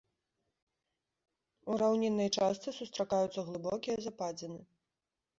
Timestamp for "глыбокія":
3.49-3.97